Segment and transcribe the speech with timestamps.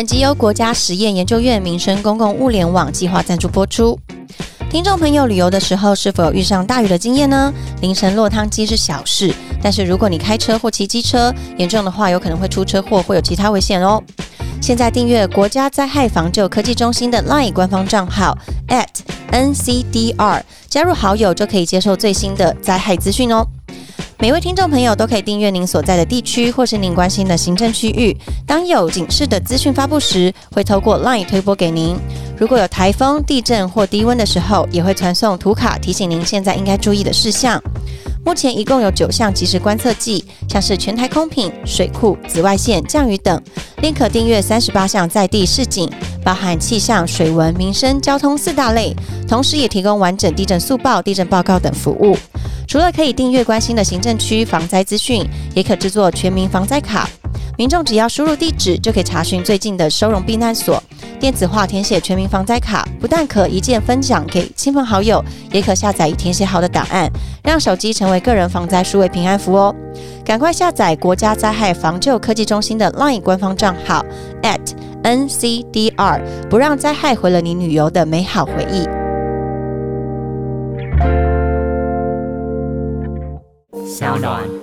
[0.00, 4.00] 本集由国家实验研究院民生公共物联网计划赞助播出。
[4.70, 7.52] 听众朋友，旅游的时候是否有遇上大雨的经验呢？
[7.82, 9.30] 凌晨落汤鸡是小事，
[9.62, 14.02] 但是如果你开车或骑机车，严重的话有可能会出车祸，会有其他危险哦。
[14.62, 18.34] 现在订阅国家灾害防救科技中心的 LINE 官方账号
[18.68, 18.86] at
[19.30, 20.40] @ncdr，
[20.70, 23.46] 加入好友就可以接受最新的灾害资讯哦。
[24.20, 28.14] 每位听众朋友都可以订阅您所在的地区或是您关心的行政区域。
[28.46, 31.96] 当有警示的资讯发布时，会透过 LINE 推播给您。
[32.36, 37.58] 如果有台风、地震或低温的时候，也会传送图卡提醒您现在应该注意的事项。
[38.24, 43.42] 目前一共有九项即时观测计，像是全台空品、水库、紫外线、降雨等，
[43.82, 45.90] 另可订阅三十八项在地市景，
[46.22, 48.94] 包含气象、水文、民生、交通四大类，
[49.26, 52.16] 同时也提供完整地震速报、地震报告等服务。
[52.68, 57.08] 除了可以订阅关心的行政区防灾资讯，也可制作全民防灾卡。
[57.60, 60.82] 民众只要输入地址，就可以查询最近的收容避难所，
[61.20, 65.22] 电子化填写全民防灾卡，不但可一键分享给亲朋好友，
[65.52, 67.10] 也可下载已填写好的档案，
[67.44, 69.76] 让手机成为个人防灾数位平安符哦。
[70.24, 74.02] 赶快下载国家灾害防救科技中心的 LINE 官方账号
[74.40, 74.58] at
[75.02, 78.88] @ncdr，不让灾害毁了你旅游的美好回忆。
[83.86, 84.59] 小暖。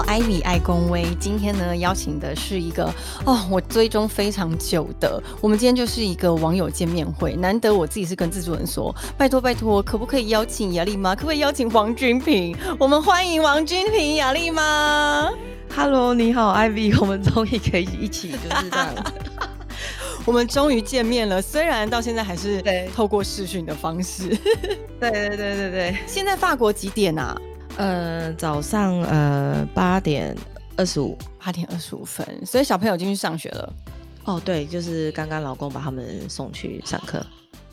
[0.00, 1.04] 到艾比爱公威。
[1.20, 2.90] 今天呢，邀请的是一个
[3.26, 5.22] 哦，我追踪非常久的。
[5.42, 11.14] 我们今天就是一个网友见面会，难得我自己是跟制作人说，拜托拜托，可不可以邀请雅丽妈？
[11.14, 12.56] 可不可以邀请王君平？
[12.78, 15.30] 我们欢迎王君平、雅丽妈。
[15.76, 18.94] Hello，你好，Ivy，我们终于可以一起就是这样。
[20.24, 24.28] 我们终于见面了，虽然到现在还是对透过视讯的方式。
[24.98, 27.38] 对对对对对，现在法国几点啊？
[27.76, 30.36] 呃，早上呃八点
[30.76, 31.16] 二十五。
[31.42, 33.72] 八点二十五分，所以小朋友进去上学了。
[34.24, 37.24] 哦，对，就是刚刚老公把他们送去上课。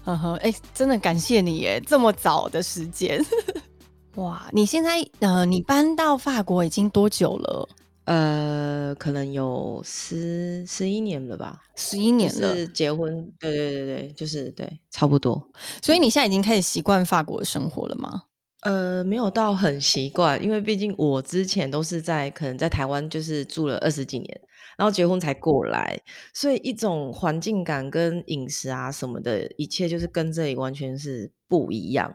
[0.05, 3.21] 嗯哼，哎、真的感谢你耶，这么早的时间。
[4.15, 7.69] 哇，你现在呃，你搬到法国已经多久了？
[8.05, 15.45] 呃，可能有十十一年了吧，十一年了，就是结婚，对对对对，就是对，差不多。
[15.81, 18.23] 所以你现在已经开始习惯法国的生活了吗？
[18.61, 24.41] 呃，没有到很习惯，因为毕竟我之前都是在可能在台湾就是住了二十几年，
[24.77, 25.99] 然后结婚才过来，
[26.33, 32.13] 所以一种环境感跟饮食啊什么的，一切就是跟这里完全是不一样。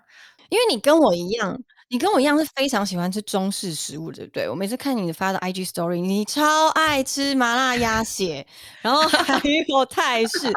[0.51, 1.59] 因为你跟我一样，
[1.89, 4.49] 你跟我一样是非常喜欢吃中式食物，对不对？
[4.49, 8.45] 我每次看你发的 IG Story，你超爱吃麻辣鸭血，
[8.83, 10.53] 然后还有泰式，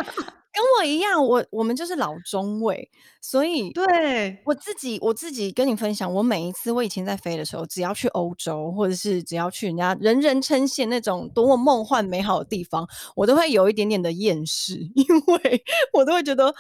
[0.56, 2.90] 跟我一样，我我们就是老中位，
[3.22, 15.64] 所以对，我自己我自己跟你分享，我每一次我以前在飞的时候，只要去欧洲，或者是只要去人家人人称羡那种多么梦幻美好的地方，我都会有一点点的厌世， 因为
[15.94, 16.56] 我都会觉得。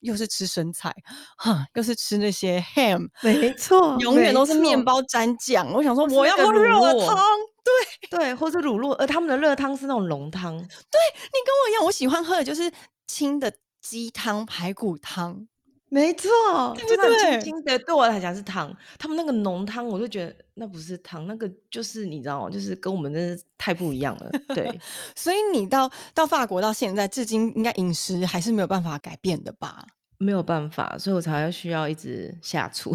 [0.00, 0.94] 又是吃生菜，
[1.38, 4.52] 哈，又是吃那些 ham，没错，永远都是。
[4.52, 5.66] 面包沾酱。
[5.72, 7.16] 我想说，我要喝热酪汤。
[7.64, 12.70] 对对，或是乳酪，而他们的热汤是那种浓汤，对你跟我一样，我喜欢喝的就是
[13.06, 15.46] 清的鸡汤、排骨汤。
[15.90, 16.28] 没错，
[16.74, 18.74] 对就那种对清清的，对我来讲是汤。
[18.98, 22.50] 他们那个浓汤，我就觉得那不是汤，那个就是你知道吗？
[22.50, 24.28] 就是跟我们真是太不一样了。
[24.48, 24.80] 对，
[25.14, 29.86] 所以你到到法国到现在，至今应该饮食还是没有办法改变的吧？
[30.18, 32.92] 没有办法，所以我才需要一直下厨。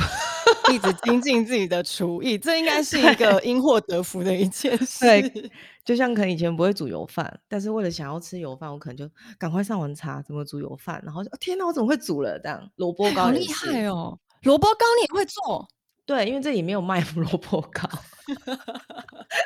[0.74, 5.06] 一直精进自己的厨艺，这应该是一个因祸得福的一件 事。
[5.06, 5.52] 对，
[5.84, 12.40] 就像可能以前不会煮油饭，但是为了想要吃油饭，我可能就赶快上网查怎么煮油饭，然后就、哦天哪，我怎么会煮了？
[12.40, 14.18] 这样萝卜糕好厉害哦！
[14.44, 15.68] 萝卜糕你也会做？
[16.06, 17.88] 对，因为这里没有卖 萝卜糕，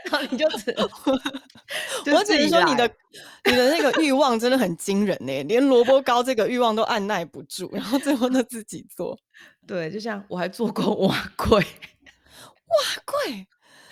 [0.09, 2.89] 然后你就只我只能说你的
[3.43, 9.19] 你的那个欲望真的很惊人呢，连萝卜糕这个欲望都按耐不住，然后最后都自己做。
[9.65, 13.47] 对，就像我还做过瓦柜， 瓦柜，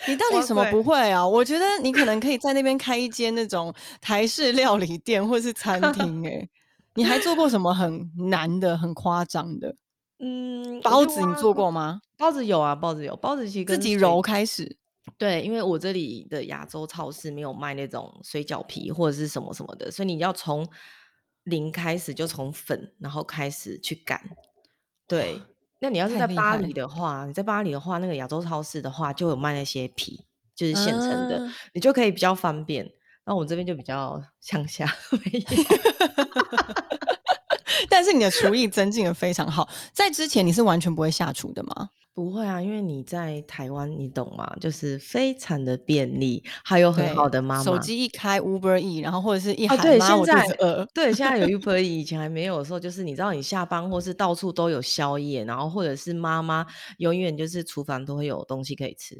[0.06, 1.26] 你到底什么不会啊？
[1.26, 6.48] 我觉得你可能可以在那边开一间那种台式料理店或是餐厅哎。
[6.94, 9.74] 你还做过什么很难的、很夸张的
[10.20, 11.20] 嗯，包子？
[11.20, 12.00] 你做过吗？
[12.18, 14.76] 包子有啊，包子有，包子其实自己揉开始，
[15.16, 20.68] 对，因为我这里的亚洲超市没有卖那种水饺皮或者是什么什么的，所以你要从
[21.44, 24.20] 零开始，就从粉然后开始去擀。
[25.08, 25.40] 对，
[25.82, 30.24] 那你要是在巴黎的话，你在巴黎的话，那个亚洲超市的话就有卖那些皮，
[30.54, 32.88] 就是现成的，啊你就可以比较方便。
[33.24, 34.86] 那我这边就比较乡下，
[37.90, 41.90] 但是你的厨艺增进的非常好，在之前你是完全不会下厨的吗？
[42.14, 44.54] 不会啊，因为你在台湾，你懂吗？
[44.60, 47.64] 就是非常的便利，还有很好的妈妈。
[47.64, 50.86] 手机一开 Uber E，然后或者是一喊对，妈，我肚现在子饿。
[50.92, 56.66] 对，现在有 Uber E，以前还没有的时候，就是你知道，你下班或是到处都有宵夜，然后或者是妈妈
[56.98, 59.16] 永远就是厨房都会有东西可以吃，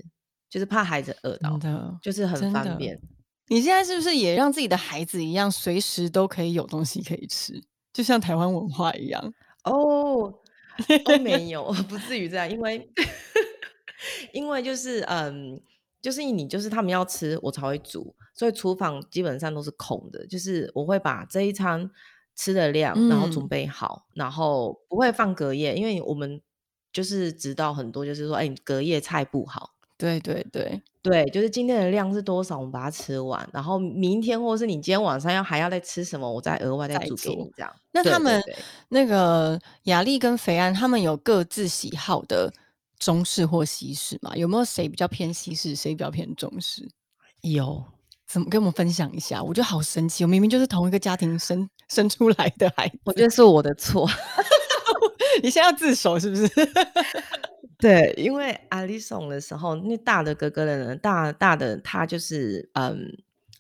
[0.51, 3.01] 就是怕孩子饿到，的就是很方便。
[3.49, 7.55] 你现在是不是也让自己的孩子一样，随时都可以有东西可以吃，
[7.93, 9.33] 就像台湾文化一样？
[9.65, 10.33] 哦，
[11.05, 12.91] 都没有， 不至于这样，因为
[14.33, 15.61] 因为就是嗯，
[16.01, 21.91] 就是你就是他们要吃，我才会煮，所以厨房基本上都是空的，就是我会把这一餐
[22.35, 26.41] 吃的量，然后准嗯，备好，然后不会放隔夜，因为我们
[26.93, 29.75] 就是知道很多就是说，哎，你隔夜菜不好。
[29.99, 36.97] 对对对，对，就是今天的量是多少，我们把它吃完，然后明天或是你今天晚上要还要再吃什么，我再额外再。
[37.05, 37.75] 煮给你，这样。
[37.91, 38.65] 那他们对对对。
[38.89, 42.53] 那个雅丽跟肥安，他们有各自喜好的
[43.01, 44.33] 中式或西式吗？
[44.37, 46.89] 有没有谁比较偏西式，谁比较偏中式？
[47.41, 47.85] 有，
[48.29, 49.43] 怎么跟我们分享一下？
[49.43, 54.09] 我觉得好神奇，我明明就是同一个家庭生生出来的孩子，我觉得是我的错。
[55.43, 56.49] 你现在要自首是不是？
[57.83, 63.13] 对，因为阿里送的时候，那大的哥哥的人，大大的他就是嗯，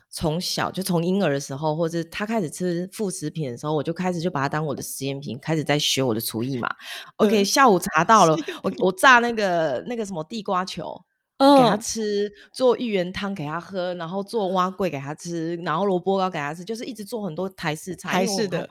[0.08, 6.68] 从小就从婴儿的时候，或者他开始吃副食品的时候，我就开始就把他当我的实验品，开始在学我的厨艺嘛。
[7.16, 11.04] OK，嗯下午茶到了，我我炸那个那个什么地瓜球。
[11.38, 18.68] 给他嗯，吃，做芋圆汤给他喝，然后做蛙桂给他吃，然后萝卜糕给他吃，就是一直做很多台式菜，台式的，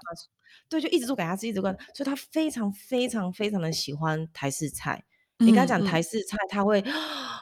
[0.69, 5.03] 对，就一直做给他吃，一直做，所以他非常非常非常的喜欢台式菜。
[5.41, 6.83] 你跟他讲台式菜，他会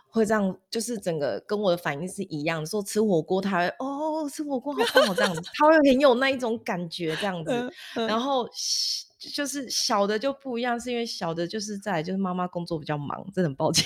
[0.10, 2.66] 会这样，就是整个跟我的反应是一样的。
[2.66, 7.72] 说吃火锅，他会哦，吃火锅好棒哦，这样子，他会很有那一种感觉，这样子。
[8.07, 13.86] 然后小就是小的就不一样，是因为小的就是在就是妈妈工作比较忙，真的很抱歉。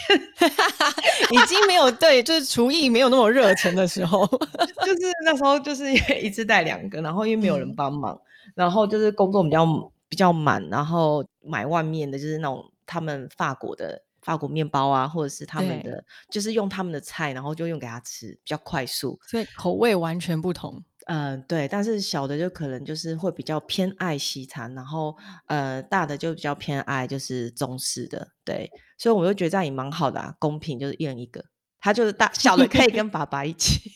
[1.31, 8.19] 已经没有对，就是厨艺没有那么热忱的时候，就是那时候就是因为一次带两个，然后因为没有人嗯，帮忙，
[8.53, 9.65] 然后就是工作比较
[10.07, 19.19] 比较满，然后买外面的就是那种他们法国的法国面包啊，或者是他们，的就是用他们的菜，然后就用给他吃，比较快速。
[19.27, 20.83] 所以口味完全不同。
[21.07, 25.13] 嗯、对，但是小的就可能就是会比较偏爱西餐，然后
[25.47, 31.43] 呃大的就比较偏爱就是中式的，对，所以我就觉得这样也蛮好的啊，公平就是一人一个，
[31.81, 33.91] 他就是大 小的可以跟爸爸一起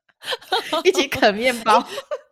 [0.82, 1.78] 一起啃面包。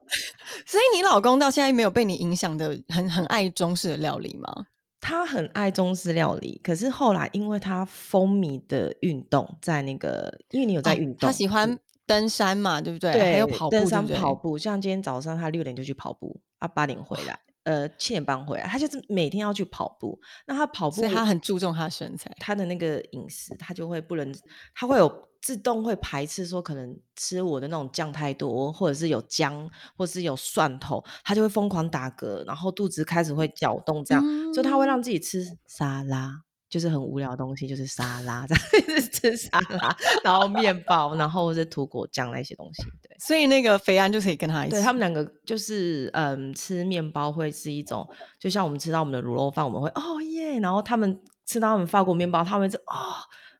[0.65, 4.67] 所以你老公到现在没有被你影响的很很爱中式的料理吗？
[5.07, 13.13] 他很爱中式料理，可是后来因为他风靡的运动，在那个，因为你有在哦，运动，他喜欢登山嘛，对不对？
[13.13, 14.07] 对还有，跑步，登山？
[14.07, 20.21] 跑步，像今天早上他六点就去跑步，啊，八点回来，呃，七点半回来，他就是每天要去跑步。
[20.47, 22.31] 那他跑步，所以他很注重他的身材。
[22.39, 24.35] 他的那个饮食，他就会不能，
[24.75, 34.23] 他会有自动会排斥说，可能吃我的那种酱太多，或者是有姜，或者是有蒜头，他就会疯狂打嗝，然后肚子开始会搅动，这样，
[34.53, 36.44] 所以他会嗯，让自己吃沙拉。
[36.75, 38.55] 就是很无聊的东西，就是沙拉，这
[38.93, 42.83] 样吃沙拉，然后面包，然后是涂果酱那些东西。
[43.01, 44.73] 对，所以那个肥安就可以跟他一起。
[44.73, 48.05] 对他们两个就是嗯，吃面包会是一种，
[48.41, 51.17] 就像我们吃到我们的卤肉饭，我们会哦耶，然后他们
[51.47, 53.15] 吃到他们法国面包，他们就哦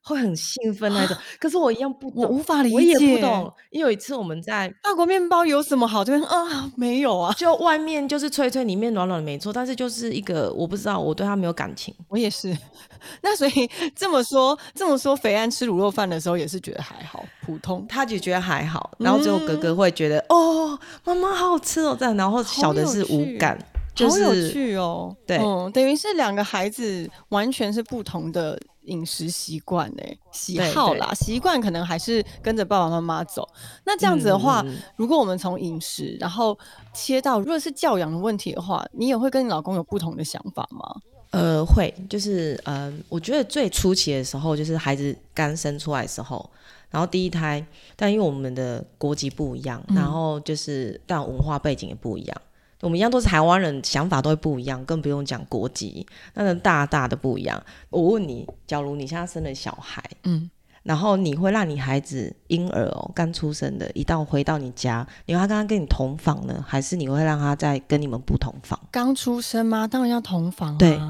[0.05, 1.17] 会很兴奋那种。
[1.41, 3.53] 可是我一样不我懂，无法理解我也不解，懂。
[3.71, 6.05] 因为有一次我们在法国面包有什么好？
[6.05, 7.35] 这边啊，没有啊。
[7.37, 11.95] 就外面就是脆脆，里面软软的没错，但是就是一个我不知道，我对他没有感情。
[12.09, 12.57] 我也是。
[13.23, 17.85] 那所以这么说，这么说，肥安吃卤肉饭的时候也是觉得还好，普通。
[17.89, 23.59] 他就觉得还好，然后最后哥哥会觉得、哦，妈妈好好吃哦，这样，然后小的是无感，
[23.95, 25.15] 就好有趣哦。
[25.27, 33.49] 对嗯，等于是两个孩子完全是不同的饮食习惯诶，喜好啦，习惯可能还是跟着爸爸妈妈走。
[33.85, 34.65] 那这样子的话，
[34.97, 36.59] 如果我们从饮食，然后
[36.93, 41.01] 切到如果是教养的问题的话，你也会跟你老公有不同的想法吗？
[41.31, 46.49] 呃，会，就是呃，我觉得最初期的时候，就是孩子刚生出来的时候，
[46.91, 47.65] 然后第一胎，
[47.97, 52.43] 但因为我们的国籍不一样，嗯然后就是但文化背景也不一样，
[52.85, 57.61] 我们一样都是台湾人，想法都会不一样，更不用讲国籍，那个大大的不一样。
[57.89, 60.51] 我问你，假如你现在生了小孩，嗯，
[60.83, 68.79] 然后你会让你孩子婴儿哦，刚出生的，一到回到你家，你会让他跟你同房呢，还是你会让他在跟你们不同房？
[68.91, 69.89] 刚出生吗？
[69.89, 70.79] 当然要同房、啊。
[70.79, 71.01] 对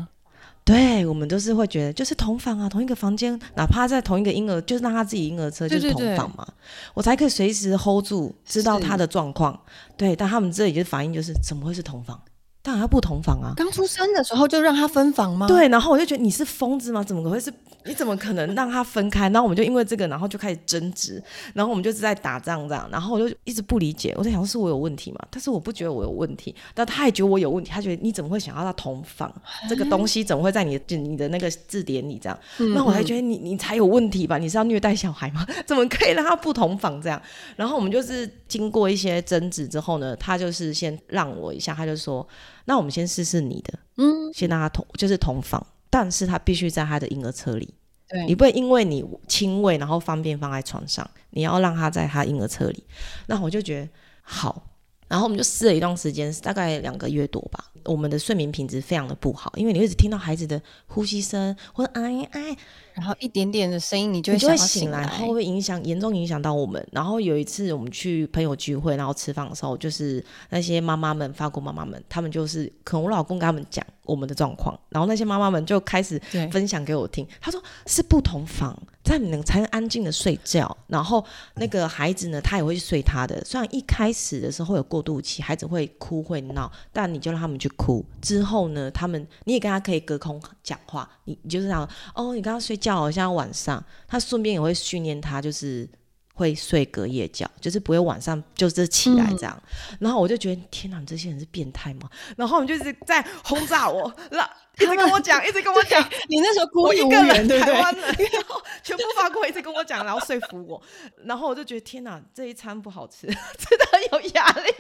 [0.65, 6.49] 对，我们都是会觉得就是同房啊，同一个房间，哪怕在同一个婴儿，就是让他自己婴儿车就是对对对同房嘛，
[6.95, 9.61] 我才可以随时 hold 住，知道他的状况。
[9.95, 12.19] 对，但他们这里就反应就是怎么会是同房？
[12.65, 13.53] 当然要不同房啊。
[13.55, 17.05] 刚出生的时候就让他分房吗？，对，然后我就觉得你是疯子吗？
[17.05, 17.53] 怎么会是？
[17.87, 19.29] 你怎么可能让他分开？
[19.29, 25.19] 然后我们就因为这个，然后就开始争执，然后我们就是在打仗这样，然后我就一直不理解，我在想是我有问题嘛？
[25.31, 29.31] 但是我不觉得我有问题，但他也觉得我有问题，他觉得你怎么会想要他同房？
[29.69, 32.39] 这个东西怎么会在你的你的那个字典里这样？
[32.75, 34.39] 那我还觉得你你才有问题吧？
[34.39, 35.47] 你是要虐待小孩吗？
[35.67, 37.21] 怎么可以让他不同房这样？
[37.55, 42.27] 然后我们就是经过一些争执之后呢，他就是先让我一下，他就说
[42.67, 47.75] ：“那我们先试试你的，嗯，先让他同就是同房，但是他必须在他的婴儿车里，
[48.09, 52.85] 对，你不会因为你亲喂然后方便放在床上，你要让他在他婴儿车里。
[53.27, 53.89] 那我就觉得
[54.23, 54.71] 好，
[55.09, 57.71] 然后我们就试了一段时间，大概两个月多吧。
[57.85, 62.57] 我们的睡眠品质非常的不好，因为你一直听到孩子的呼吸声或者哎哎，
[62.95, 66.85] 然后一点点的声音你就会你就醒醒来，然后会影响严重影响到我们。
[66.93, 77.27] 然后有一次我们去朋友聚会，然后吃饭的时候，就是那些妈妈们，法国妈妈们，他们就是可能我老公跟他们讲我们的状况，然后那些妈妈们就开始对分享给我听。
[77.41, 80.77] 他说是不同房，这样你能才能安静的睡觉。
[80.87, 81.25] 然后
[81.55, 83.45] 那个孩子呢，他也会去睡他的。
[83.45, 88.05] 虽然一开始的时候会有过渡期，孩子会哭会闹，但你就让他们去哭。
[88.21, 95.89] 之后呢，他们你也跟他可以隔空讲话，你你就是这样哦，你刚刚睡觉好像晚上，他顺便也会训练他，就是
[96.35, 99.63] 会睡隔夜觉，就是不会晚上就是起来这样。
[100.01, 102.11] 然后我就觉得天哪，你这些人是变态吗？
[102.37, 107.75] 然后我们就是在轰炸我，然后一直跟我讲，一直跟我讲，你那时候孤立无援，一个人对不对？
[107.75, 110.83] 台湾人，然后全部法国一直跟我讲，然后说服我，
[111.25, 114.73] 然后我就觉得天哪，这一餐不好吃， 真的很有压力。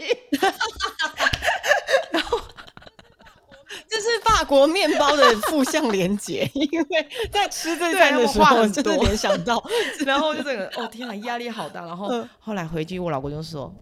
[3.94, 9.62] 这是法国面包的负向连结， 因为在吃这餐的时候，就联想到，
[10.04, 11.84] 然后就整个哦天啊，压力好大。
[11.86, 13.72] 然后嗯后来回去，我老公就说：“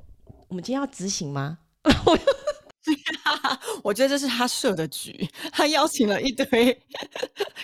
[0.48, 1.58] 我们今天要执行吗？”
[3.82, 6.78] 我觉得这是他设的局，他邀请了一堆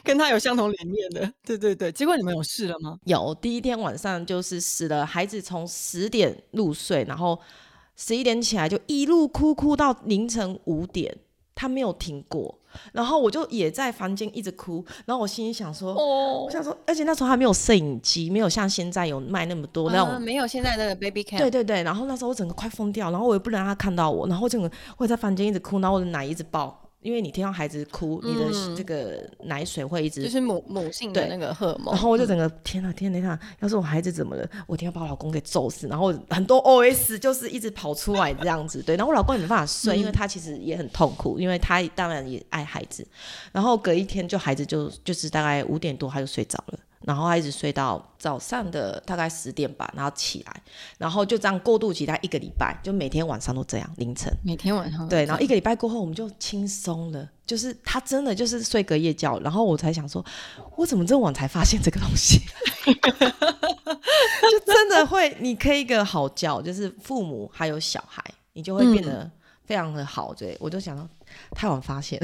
[0.03, 1.93] 跟他有相同理念的，对对对。
[1.93, 2.97] 结果你们有试了吗？
[3.05, 7.39] 有第一天晚上就是死了，孩子从十点入睡，然后
[7.97, 11.17] 十一点起来就一路哭哭到凌晨五点，
[11.59, 12.57] 他没有停过。
[12.93, 20.07] 然后我就也在房间一直哭，然后我心里想说，哦我想说，而且那时候还没有摄影机，没有像现在有卖那么多那种。
[20.07, 31.95] 啊没有现在的 baby cam，对对对，然后那时候我整个快疯掉，然后我也不能让他看到我，然后我整个我在房间一直哭，然后我的奶一直爆，因为你听到孩子哭，你的嗯这个奶水会一直就是母母性的那个荷尔蒙。
[31.95, 33.39] 然后我就整个天哪天哪天哪！
[33.61, 35.87] 要是我孩子怎么了，我一定要把我老公给揍死。
[35.87, 38.97] 然后很多 OS 就是一直跑出来这样子，对。
[38.97, 43.07] 然后我老公也没办法睡，因为他其实也很痛苦，因为他当然也爱孩子。
[43.53, 46.79] 然后隔一天就孩子就就是大概五点多他就睡着了，
[47.09, 50.63] 然后他一直睡到早上的大概十点吧，然后起来，
[50.99, 54.31] 然后就这样过渡期，大概一个礼拜，就每天晚上都这样凌晨。
[54.45, 60.23] 每天晚上对，然后一个礼拜过后，我们就轻松了，就是他真的就是睡隔夜觉，然后我才想说，
[60.77, 62.41] 我怎么这么晚才发现这个东西？
[62.85, 68.23] 就真的会，你可以一个好觉，就是父母还有小孩，
[68.53, 69.31] 你就会变得
[69.65, 70.35] 非常的好。
[70.35, 71.09] 对，我就想到
[71.53, 72.21] 太晚发现，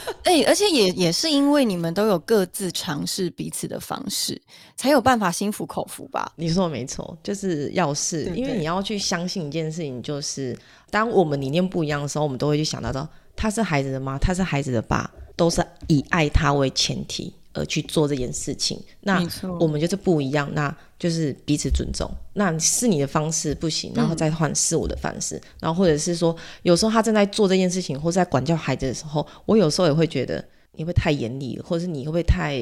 [0.24, 4.40] 哎、而且也也是因为你们都有各自尝试彼此的方式，
[4.76, 6.32] 才有办法心服口服吧？
[6.36, 10.58] 你说的没错，就是要是因为你要去相信一件事情，就是
[10.90, 18.80] 当我们理念不一样的时候，我们都会去想到说他是孩子的妈，他是孩子的爸，都是以爱他为前提而去做这件事情。
[19.00, 19.20] 那
[19.58, 22.08] 我们就是不一样，那就是彼此尊重。
[22.34, 30.44] 那是你的方式不行，然后再换是我的方式，然后或者是说，有时候他正在做这件事情，或是在管教孩子的时候，我有时候也会觉得。
[30.76, 32.58] 你会太严厉了，或者是你会不会太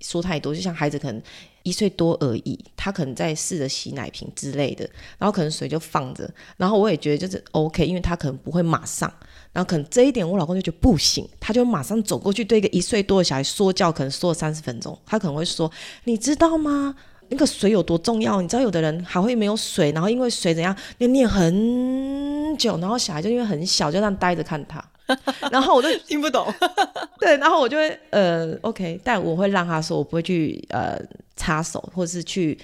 [0.00, 0.54] 说太多？
[0.54, 1.22] 就像孩子可能
[1.62, 9.12] 一岁多而已，他可能在试着洗奶瓶之类的，然后可能水就放着，然后我也觉得就是 OK，因为他可能不会马上，
[9.52, 15.70] 然后可能这一点我老公就觉得不行，他就马上走过去对一个一岁多的小孩说教，可能说了三十分钟，他可能会说，
[16.04, 16.94] 你知道吗？
[17.32, 18.40] 那个水有多重要？
[18.42, 24.84] 你知道有的人还会没有水，然后因为水怎样，要念很久，然后小孩就因为很小就这样呆着看他，
[25.50, 26.46] 然后我就 听不懂，
[27.20, 30.98] 对，然后我就会呃，OK，但我会让他说，我不会去呃
[31.36, 32.58] 插手，或是去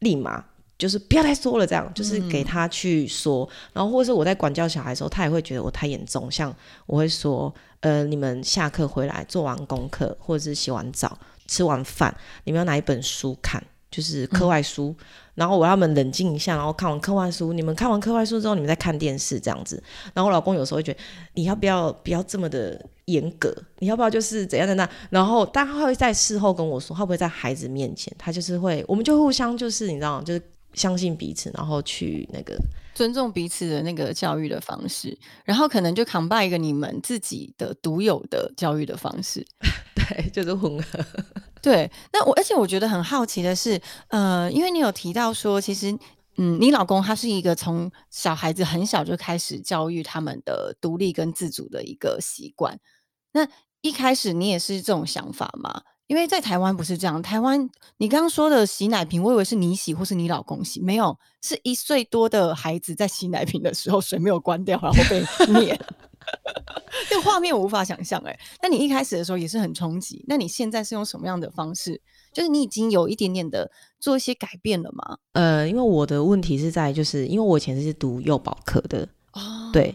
[0.00, 0.44] 立马
[0.78, 6.54] 就是不要再说了，这样就是给他去说，然后或者是我在管教小孩的时候，他也会觉得我太严重，像
[6.86, 13.62] 我会说，呃，你们下课回来做完功课，或者是洗完澡、吃完饭，你们要拿一本书看。
[13.92, 14.96] 就是课外书，
[15.34, 19.82] 然后我要他们冷静一下，然后看完课外书，你们看完课外书之后，你们再看电视这样子。
[20.12, 20.98] 然后我老公有时候会觉得，
[21.34, 23.54] 你要不要不要这么的严格？
[23.78, 24.88] 你要不要就是怎样的呢？
[25.10, 30.42] 然后，但他会在事后跟我说，会不会在孩子面前，他就是会，我们就互相就是你知道，就是
[30.74, 32.56] 相信彼此，然后去那个
[32.94, 39.46] 尊重彼此的那个教育的方式，然后可能就扛把一个你们自己的独有的教育的方式。
[39.94, 41.04] 对，就是混合。
[41.60, 45.96] 对，那我而且我觉得很好奇的是，呃，因为你有提到说，其实，
[46.36, 52.78] 嗯，你老公他是一个从小孩子很小就开始教育他们的独立跟自主的一个习惯。
[53.32, 53.46] 那
[53.80, 55.82] 一开始你也是这种想法吗？
[56.06, 65.78] 因为在台湾不是这样，台湾你刚刚说的洗奶瓶，我以为是你洗或是你老公洗，没有，是一岁多的孩子在洗奶瓶的时候水没有关掉，然后被灭。
[67.08, 68.38] 这个画面我无法想象哎。
[68.62, 72.00] 那你一开始的时候也是很冲击，那你现在是用什么样的方式？
[72.32, 75.18] 就是你已经有一点点的做一些改变了吗？
[75.32, 79.94] 呃，因为我的问题是在，就是因为我以前是读幼保科的哦，对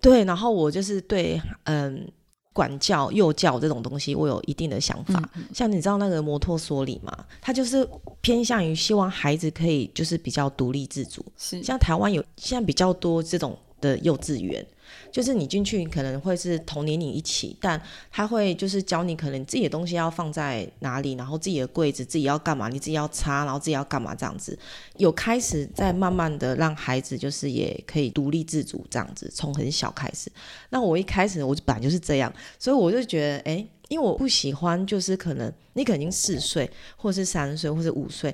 [0.00, 2.10] 对，然后我就是对嗯
[2.56, 5.22] 管教幼教这种东西，我有一定的想法。
[5.52, 7.86] 像你知道那个摩托梭里嘛，他就是
[8.22, 11.22] 偏向于希望孩子可以就是比较独立自主。
[11.36, 14.64] 是像台湾有现在比较多这种的幼稚园。
[15.10, 17.80] 就是你进去可能会是同年龄一起，但
[18.10, 24.56] 他会就是教你可能自己的东西要放在哪里，然后自己的柜子自己要干嘛，你自己要擦，然后自己要干嘛这样子，
[24.96, 30.30] 有开始在慢慢的让孩子就是也可以独立自主这样子，从很小开始。
[30.70, 38.32] 那我一开始我就本来就是这样，所以我就觉得，哎，因为我不喜欢就是可能你肯定四岁或是三岁或者五岁，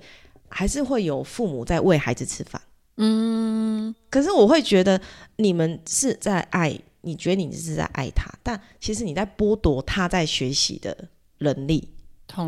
[0.48, 2.60] 还是会有父母在喂孩子吃饭。
[2.96, 5.00] 嗯，可是我会觉得
[5.36, 11.08] 你们是在爱，你觉得你是在爱他，但其实你在剥夺他在学习的
[11.38, 11.88] 能力，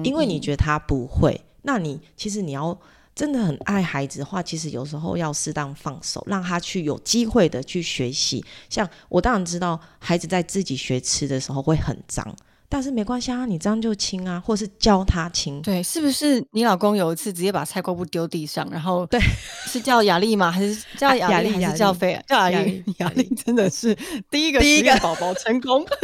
[0.02, 1.40] 因为你觉得他不会。
[1.62, 2.78] 那你其实你要
[3.14, 8.44] 真的很爱孩子的话，其实有时候要适当放手，让他去有机会的去学习。
[8.68, 12.36] 像我当然知道，孩子在自己学吃的时候会很脏。
[12.68, 15.62] 但是没关系啊，你这样就亲啊，或是教他亲。
[15.62, 19.20] 对，是不是你老公有一次直接把菜瓜布丢地上，然后对，
[19.66, 20.50] 是叫雅丽吗？
[20.50, 21.50] 还是叫 雅丽？
[21.50, 22.20] 还是叫菲？
[22.26, 22.82] 叫雅丽？
[22.98, 23.96] 雅丽 真的是
[24.30, 25.86] 第一个第一个宝宝成功。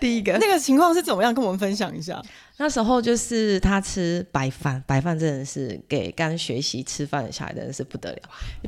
[0.00, 1.32] 第一个那个情况是怎么样？
[1.32, 2.20] 跟我们分享一下。
[2.58, 8.18] 那时候就是他吃白饭，白饭真的是给刚学习吃饭的小孩真的是不得了。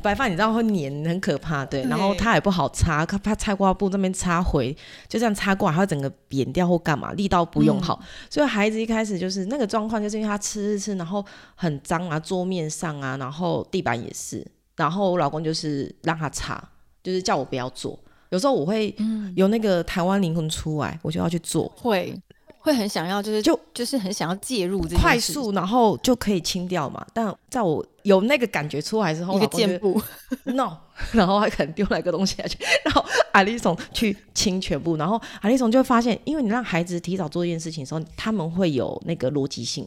[0.02, 1.84] 白饭你知道会黏，很可怕，对。
[1.84, 4.74] 然后它也不好擦，他怕菜瓜布那边擦回，
[5.06, 8.02] 就这样擦过来，它整个扁掉或干嘛，力道不用好。
[8.28, 14.44] 所以孩子一开始就是那个状况，就是因为他吃吃吃，然后很脏啊，桌面上啊，然后地板也是。
[14.76, 16.60] 然后我老公就是让他擦，
[17.02, 17.96] 就是叫我不要做。
[18.30, 18.92] 有时候我会
[19.36, 21.72] 有那个台湾灵魂出来，我就要去做。
[21.76, 22.20] 会。
[22.64, 27.06] 会很想要，就是就就是很想要介入这，快速，然后就可以清掉嘛。
[27.12, 30.00] 但在我有那个感觉出来之后，一个箭步，
[30.44, 30.74] no，
[31.12, 39.86] 然后他可能丢了一个东西下去，然后阿丽松去清全部，然后阿丽松就会发现，因为你让孩子提早做一件事情的时候，他们会有那个逻辑性，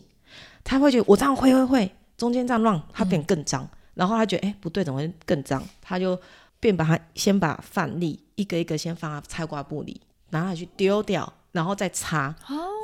[0.63, 5.67] 他会觉得我这样会会会，中间这样乱，他变更脏，然后他觉得哎不对，怎么会更脏？
[5.81, 6.15] 他就
[6.59, 11.33] 便把他先把饭粒一个一个先放在菜瓜布里，拿下去丢掉。
[11.51, 12.35] 然后再擦，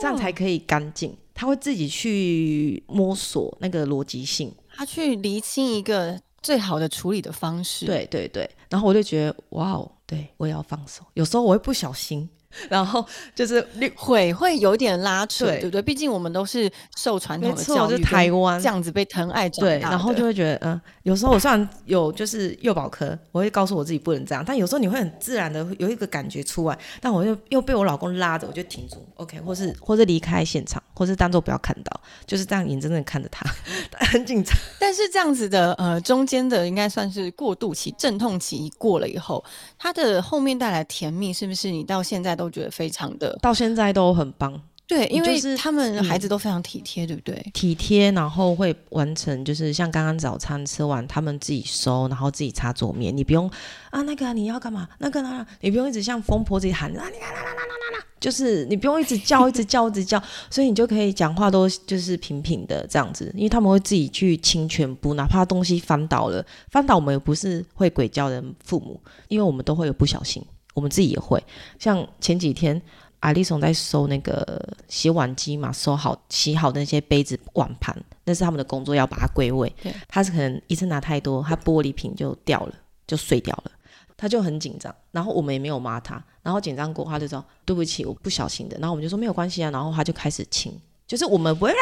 [0.01, 1.15] 这样才可以干净。
[1.33, 7.85] 他会自己去摸索那个逻辑性，他去厘清一个最好的处理的方式。
[7.85, 11.03] 对对对，然后我就觉得，哇哦，对我也要放手。
[11.15, 12.29] 有时候我会不小心。
[12.69, 15.81] 然后就是会会有点拉扯，对不对？
[15.81, 33.49] 毕竟我们都是受传统的教育，台湾这样子被疼爱长大，对，然后就会觉得，嗯，有时候我虽然有就是幼保科，我会告诉我自己不能这样，但有时候你会很自然的有一个感觉出来，但我又又被我老公拉着，我就停住，OK，或是或是离开现场，或是当做不要看到，就是这样眼睁睁看着他，
[34.11, 34.55] 很紧张。
[34.79, 39.43] 但是这样子的呃中间的应该算是过渡期，阵痛期过了以后，
[39.79, 42.42] 他的后面带来甜蜜，是不是你到现在都？
[42.43, 44.61] 都觉得非常的，到现在都很棒。
[44.85, 47.33] 对，因为他们孩子都非常体贴，对不对？
[47.53, 53.49] 体贴，然后会完成，就是像刚刚早餐吃完，他们自己收，然后自己擦桌面，你不用
[53.91, 54.87] 啊，那个你要干嘛？
[54.99, 55.45] 那个呢？
[55.61, 70.45] 你不用一直像疯婆子喊啊，你看啦啦啦啦啦，就是你不用一直叫，一直叫，一直叫，所以你就可以讲话都就是平平的这样子，因为他们会自己去清全部，哪怕东西翻倒了，翻倒我们也不是会鬼叫的父母，因为我们都会有不小心。
[70.73, 71.43] 我们自己也会，
[71.79, 72.81] 像前几天
[73.19, 79.73] 阿丽松在收那个洗碗机嘛，收好洗好的那些杯子碗盘，那是他们的工作，要把它归位。
[79.81, 82.73] 对，他是可能一次拿太多，他玻璃瓶就掉了，
[83.07, 83.71] 就碎掉了，
[84.17, 84.93] 他就很紧张。
[85.11, 88.77] 然后我们也没有骂他，然后紧张过，他就说对不起，我不小心的。
[88.79, 91.75] 然后我们就说没有关系啊，然后他就开始亲，就是我们不会啊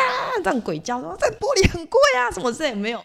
[0.43, 3.03] 这样鬼叫说这玻璃很贵啊，什么事也没有。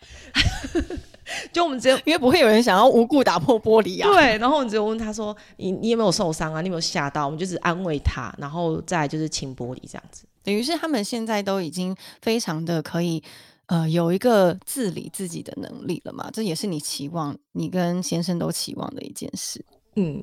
[1.52, 4.08] 就我们只有，因为不会有人想要无故打破玻璃啊。
[4.12, 6.60] 对，然后我们只有问他说：“你你有没有受伤啊？
[6.60, 10.24] 你有没有吓到？”我们就只安慰他，然后再就是清玻璃这样子。
[10.42, 13.20] 等于是他们现在都已经非常的可以
[13.66, 16.30] 呃有一个自理自己的能力了嘛？
[16.32, 19.64] 这也是你期望你跟先生都期望的一件事。
[19.96, 20.22] 嗯，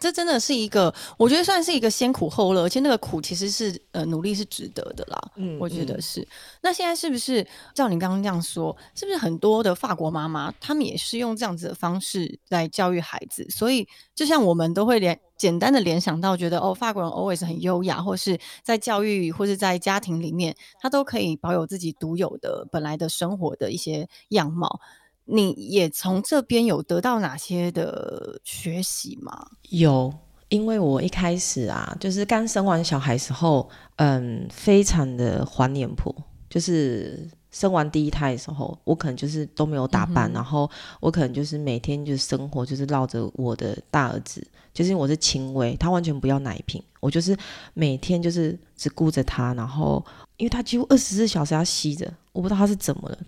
[0.00, 5.20] 这真的是一个，我觉得算是一个先苦后乐，而且那个苦其实是呃努力是值得的啦。
[5.36, 6.28] 嗯我觉得嗯是。
[6.62, 13.46] 那现在是不是照你刚刚这样说，是不是很多的法国妈妈，她们也是用这样子的方式来教育孩子？
[13.50, 24.80] 所以就像我们都会联简单的联想到，觉得哦，法国人 always 很优雅，或是在教育或是在家庭里面，他都可以保有自己独有的本来的生活的一些样貌。
[25.32, 29.46] 你也从这边有得到哪些的学习吗？
[29.70, 30.12] 有，
[30.48, 36.14] 因为我一开始啊，就是刚生完小孩时候，嗯，非常的黄脸婆，
[36.48, 40.68] 就是生完第一胎的时候，我可能就是都没有打扮，嗯然后
[41.00, 47.36] 我可能就是每天就是生活就是绕着我的大儿子，就是因为我是轻微，他完全不要奶瓶，我就是
[47.74, 50.04] 每天就是只顾着他，然后
[50.40, 53.18] 因为他几乎二十四小时要吸着，我不知道他是怎么了。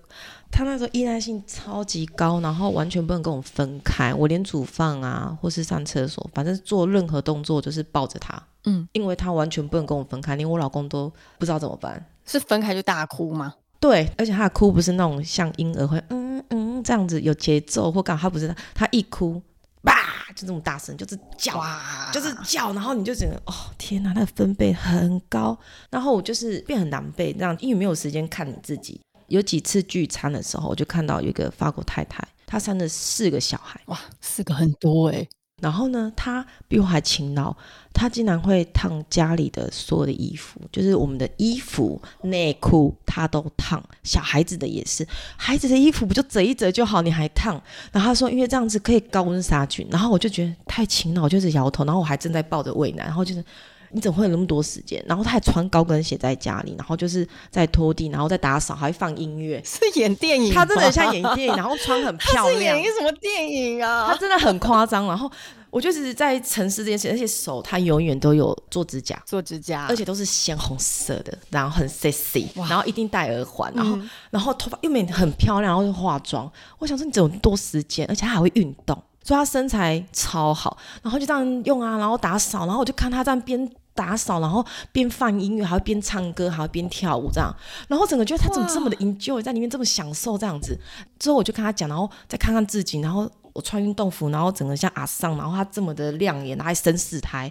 [0.51, 4.15] 他那时候依赖性超级高，然后完全不能跟我分开。
[4.15, 12.05] 我连煮饭啊，或是上厕所，反正做任何动作就是抱着他，嗯，因为他完全不能跟我分开，连我老公都不知道怎么办。
[12.25, 13.55] 是分开就大哭吗？
[13.79, 19.43] 对，而且他的哭不是那种像婴儿会嗯嗯这样子有节奏或干嘛，他不是，他一哭，
[19.83, 19.93] 吧
[20.35, 22.11] 就这么大声，就是叫，哇。
[22.13, 25.59] 就是叫，然后你就觉得哦天哪，那个分贝很高，
[25.91, 29.01] 然后我就是变很狼狈，这样因为没有时间看你自己。
[29.29, 35.27] 有几次聚餐的时候，我就看到有一个法国太太，她生了四个小孩，哇，四个很多哎、
[35.63, 37.55] 然后呢，他比我还勤劳，
[37.95, 47.55] 他竟然会烫家里的所有的衣服，就是我们的衣服、内裤，他都烫，小孩子的也是，孩子的衣服不就折一折就好，你还烫？
[47.93, 53.45] 然后他说，因为这样子可以高温杀菌，然后我就觉得太勤劳，我就是摇头，然后我还正在抱着喂奶，然后就是。
[53.93, 55.05] 你怎么会有那么多时间？
[55.07, 59.63] 然后他还穿高跟鞋在家里，然后就是在拖地，然后在打扫，还会放音乐。
[59.65, 62.87] 是演电影吗，他真的很像演电影，然后穿很 漂是亮演一。
[62.87, 64.17] 个什么电影他啊？
[64.19, 65.07] 真的很夸张。
[65.07, 65.31] 然后
[65.71, 76.51] 我就是在沉思这件事，而且手他永远都有做指甲，做指甲，而且都是鲜红色的，然后很 sexy，然后一定戴耳环，然后、嗯然后头发又美很漂亮，然后又化妆。
[76.79, 83.71] 我想说你怎么那么多时间，而且他还会运动，所以他身材超好，然后就这样用啊，然后打扫，然后我就看他这样边。
[83.95, 87.55] 打扫，然后边放音乐，还会边唱歌，还会边跳舞，这样，
[87.89, 90.79] 然后整个觉得他怎么这么的 enjoy 在里面，这么享受这样子。
[91.19, 97.51] 之后我就跟他讲，然后再看看自己，然后我穿运动服，然后整个像阿桑，然后他这么的亮眼，然后还生四胎，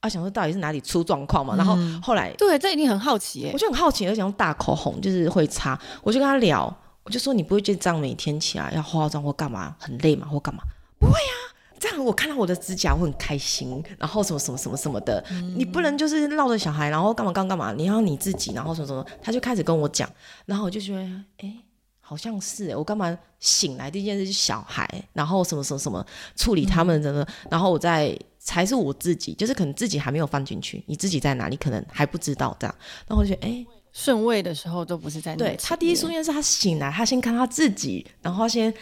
[0.00, 1.56] 啊，想说到底是哪里出状况嘛？
[1.56, 3.58] 然后后来对，这一定很好奇耶我。
[3.58, 10.26] 就很好奇，而且用大口红就是会擦，我就跟他聊，我就说你不会觉得这样每天起来要化妆或干嘛很累嘛？
[10.28, 10.62] 或干嘛？
[10.98, 11.34] 不会啊，
[11.80, 15.24] 这样我看到我的指甲我很开心，然后什么什么什么什么的，
[15.56, 20.08] 你不能就是绕着小孩，然后干嘛干嘛干嘛，你要你自己，然后什么什么，他就开始跟我讲，
[20.46, 21.02] 然后我就觉得，
[21.38, 21.56] 哎。
[22.02, 32.74] 好像是哎，我干嘛醒来第一件事是小孩，然后什么什么什么处理他们的，然后我再才是我自己，就是可能自己还没有放进去，你自己在哪里可能还不知道这样，
[33.06, 38.74] 然后我就觉得哎，顺位的时候都不是在那对他第一面瞬间是他醒来，他先看他自己，然后先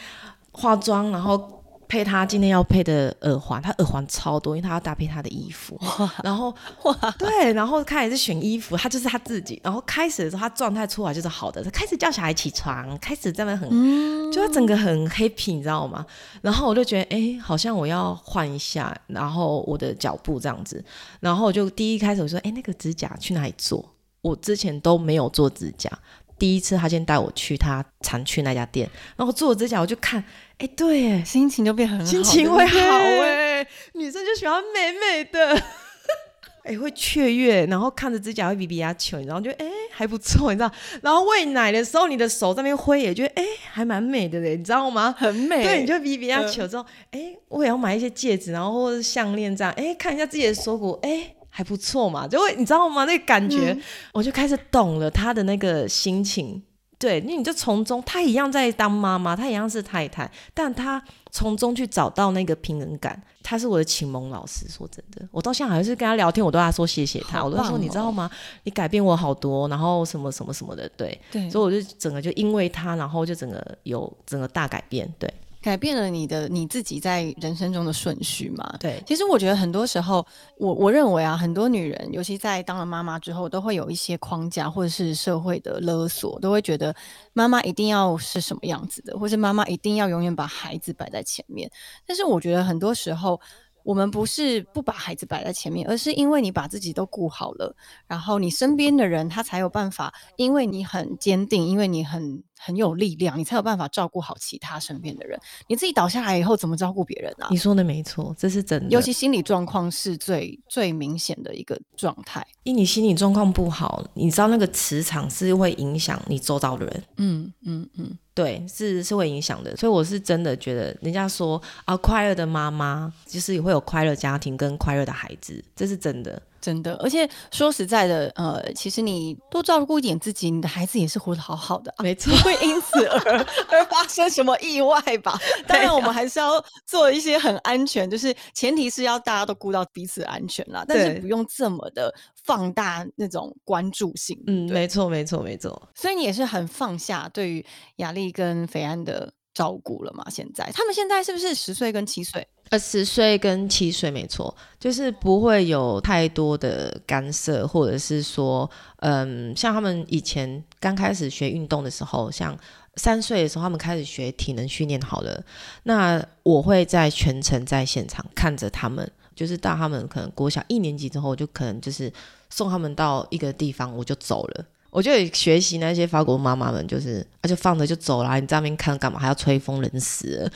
[0.50, 1.58] 化妆，然后
[1.88, 5.81] 配他今天要配的耳环，他耳环超多，因为他要搭配他的衣服。
[6.22, 9.59] 然后哇，对，然后开始是选衣服，他就是他自己。
[9.64, 16.05] 然后开始的时候，他状态出来就是好的，他开始叫小孩起床，开始真的很，嗯就他整个很 happy，你知道吗？
[16.42, 20.85] 然后我就觉得，哎，好像我要换一下，然后我的脚步这样子。
[21.20, 23.85] 然后我就第一开始我说，哎，那个指甲去哪里做？
[24.20, 25.90] 我之前都没有做指甲。
[26.38, 30.22] 第一次他先带我去他常去那家店，然后做指甲，我就看，
[30.59, 35.62] 哎，对，哎，心情就变很好，心情会好哎、女生就喜欢美美的，
[36.64, 40.70] 哎、会雀跃，然后看着指甲会比比牙球，然后就哎、还不错，你知道，
[41.03, 45.14] 然后喂奶的时候，你的手在那边挥，也觉得哎、还蛮美的嘞，你知道吗？
[45.18, 53.05] 很美，对，你就比比牙球之后，哎、我也要买一些戒指，然后或者是项链这样，哎、看一下自己的锁骨，哎、还不错嘛，就会你知道吗？
[53.05, 53.77] 那个感觉，
[54.12, 56.62] 我就开始懂了他的那个心情。
[56.97, 63.21] 对，因为你就从中，他一样在当妈妈，他一样是太太，但他从中去找到那个平衡感。
[63.42, 68.31] 他是我的启蒙老师，说真的，我到现在还是跟他聊天，我都要说谢谢她，我都说你知道吗？
[68.62, 75.29] 你改变我好多，然后什么什么什么的，对，对，所以我就整个就因为他，然后就整个有整个大改变，对
[75.61, 78.77] 改变了你的你自己在人生中的顺序嘛。
[78.79, 80.25] 对，其实我觉得很多时候，
[80.57, 86.94] 我我认为啊，很多女人，尤其在当了妈妈之后，都会有一些框架或者是社会的勒索，都会觉得
[87.33, 91.71] 妈妈一定要是什么样子的，或是妈妈一定要永远把孩子摆在前面。
[92.07, 93.40] 但是我觉得很多时候。
[93.85, 97.75] 我们不是不把孩子摆在前面，而是因为你把自己都顾好了，
[98.07, 105.38] 然后你身边的人他才有办法，因为你很坚定，因为你很很有力量，你才有办法照顾好其他身边的人。
[105.68, 107.57] 你自己倒下来以后，怎么照顾别人啊你？
[107.57, 108.88] 说的没错，这是真的。
[108.90, 112.47] 尤其心理状况是最最明显的一个状态。
[112.64, 117.03] 因你心理状况不好，你知道那个磁场是会影响你周遭的人。
[117.16, 126.40] 嗯嗯嗯，对，是是会影响的，所以我是真的觉得，人家说啊，快乐的妈妈就是也会有快乐家庭跟快乐的孩子，这是真的。
[126.61, 126.94] 真的。
[126.97, 132.03] 而且说实在的，呃，其实你多照顾一点自己，你的孩子也是活得好好的、啊。
[132.03, 135.38] 没错不会因此而 而发生什么意外吧？
[135.66, 142.12] 当然，我们还是要做一些很安全，就是前提是要大家都顾到彼此安全啦，但是不用这么的
[142.44, 144.38] 放大那种关注性。
[144.47, 145.81] 嗯，没错，没错，没错。
[145.94, 147.64] 所以你也是很放下对于
[147.97, 150.25] 雅丽跟肥安的照顾了嘛？
[150.31, 152.47] 现在他们现在是不是十岁跟七岁？
[152.71, 162.57] 呃，十岁跟七岁没错，就是不会有太多的干涉，或者是说，嗯，像他们以前刚开始学运动的时候，像
[162.94, 165.42] 三岁的时候，他们开始学体能训练好了，
[165.83, 172.12] 那我会在全程在现场看着他们，就是到他们可能国小一年级之后，就可能就是
[172.49, 174.64] 送他们到一个地方，我就走了。
[174.90, 179.18] 我就也学习那些法国妈妈们，就是啊，就放着就走啦，你在那边看干嘛？
[179.18, 180.51] 还要吹风，冷死了。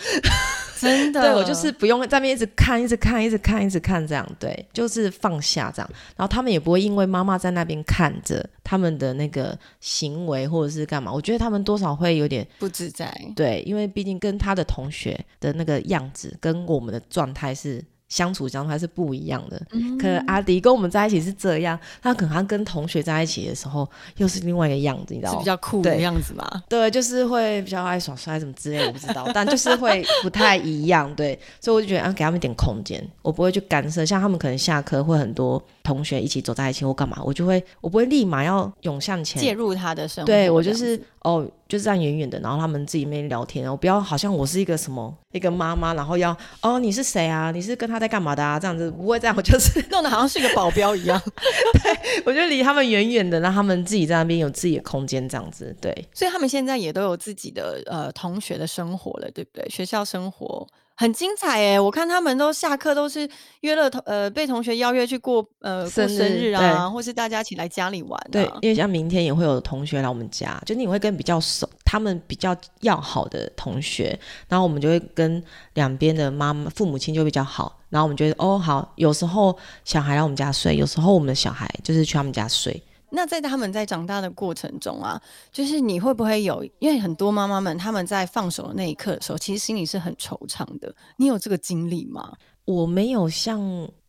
[0.80, 5.90] 真的，对我就是不用在那边一直看，一直看，一直看，一直看这样，对，就是放下这样。
[6.16, 13.14] 然后他们也不会因为妈妈在那边看着他们的那个行为或者是干嘛，我觉得他们多少会有点不自在。
[13.36, 17.84] 对，因为毕竟跟他的同学的那个样子跟我们的状态是。
[18.12, 19.96] 相处相处还是不一样的，嗯。
[19.96, 25.38] 可能阿迪跟我们在一起是这样，他可能他跟同学在一起的时候又是另外一个样子，你知道吗？
[25.38, 25.46] 是比？
[25.46, 26.02] 较酷的对。
[26.02, 26.62] 样子嘛？
[26.68, 47.50] 对，就是会比较爱耍帅什么之类，我不知道，但就是会不太一样，对，所以我就觉得啊，给他们一点空间，我不会去干涉，像他们可能下课会很多同学一起走在一起或干嘛，我就会我不会立马要涌向前，介入他的生活，对我就是哦，就是站远远的，然后他们自己面聊天，我不要好像我是一个什么一个妈妈，然后要哦你是谁啊？
[47.50, 48.58] 你是跟他在干嘛的啊？
[48.58, 51.20] 这样子不会这样，我就是 弄得好像是一个保镖一样。
[51.82, 55.92] 对我就离他们远远的，让他们自己在那边有自己的空间，这样子对。
[56.14, 59.68] 所以他们现在也都有自己的呃同学的生活了，对不对？
[59.68, 60.66] 学校生活
[61.02, 63.28] 很精彩哎，我看他们都下课都是
[63.62, 68.28] 约了同呃被同学邀约去过呃过生生日日啊，或是大家一起来家里玩、啊。
[68.30, 75.42] 对，因为像明天也会有同学来我们家，就你会跟比较熟、他们比较要好的同学，然后我们就会跟
[75.74, 82.80] 两边的妈妈、父母亲就比较好，然后我们觉得哦好，有时候小孩来我们家睡，有时候我们的小孩就是去他们家睡。
[83.14, 85.20] 那在他们在长大的过程中啊，
[85.52, 86.64] 就是你会不会有？
[86.78, 90.94] 因为很多妈妈们他们在放手的那一刻的时候，其实心里是很惆怅的。
[91.18, 92.32] 你有这个经历吗？
[92.64, 93.60] 我没有像